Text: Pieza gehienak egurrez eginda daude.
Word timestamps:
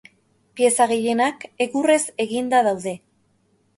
Pieza 0.59 0.87
gehienak 0.93 1.45
egurrez 1.67 2.01
eginda 2.27 2.63
daude. 2.69 2.95